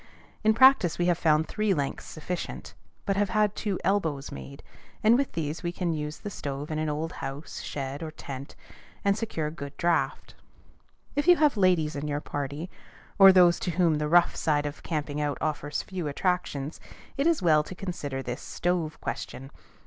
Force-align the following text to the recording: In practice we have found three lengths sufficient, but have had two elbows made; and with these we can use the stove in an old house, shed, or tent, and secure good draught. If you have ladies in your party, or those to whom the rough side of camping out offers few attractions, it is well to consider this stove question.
In 0.43 0.55
practice 0.55 0.97
we 0.97 1.05
have 1.05 1.17
found 1.19 1.47
three 1.47 1.75
lengths 1.75 2.05
sufficient, 2.07 2.73
but 3.05 3.15
have 3.17 3.29
had 3.29 3.55
two 3.55 3.77
elbows 3.83 4.31
made; 4.31 4.63
and 5.03 5.15
with 5.15 5.33
these 5.33 5.61
we 5.61 5.71
can 5.71 5.93
use 5.93 6.17
the 6.17 6.31
stove 6.31 6.71
in 6.71 6.79
an 6.79 6.89
old 6.89 7.11
house, 7.21 7.61
shed, 7.61 8.01
or 8.01 8.09
tent, 8.09 8.55
and 9.05 9.15
secure 9.15 9.51
good 9.51 9.77
draught. 9.77 10.33
If 11.15 11.27
you 11.27 11.35
have 11.35 11.55
ladies 11.55 11.95
in 11.95 12.07
your 12.07 12.19
party, 12.19 12.67
or 13.19 13.31
those 13.31 13.59
to 13.59 13.71
whom 13.77 13.99
the 13.99 14.09
rough 14.09 14.35
side 14.35 14.65
of 14.65 14.81
camping 14.81 15.21
out 15.21 15.37
offers 15.39 15.83
few 15.83 16.07
attractions, 16.07 16.79
it 17.15 17.27
is 17.27 17.43
well 17.43 17.61
to 17.61 17.75
consider 17.75 18.23
this 18.23 18.41
stove 18.41 18.99
question. 19.01 19.51